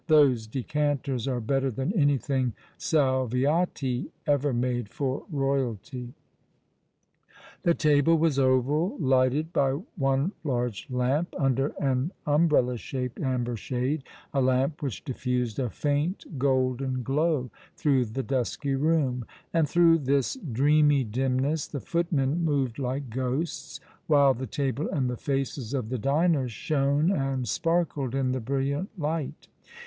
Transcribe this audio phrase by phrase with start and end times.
[0.07, 6.13] Those decanters are better than anything Salviati ever made for Eoyalty."
[7.61, 14.03] The table was oval, lighted by one large lamp, under an umbrella shaped amber shade,
[14.33, 19.23] a lamp which diffused a faint golden glow through the dusky room;
[19.53, 25.15] and through this dreamy dimness the footmen moved like ghosts, while the table and the
[25.15, 29.47] faces of the diners shone and sparkled in the brilliant light.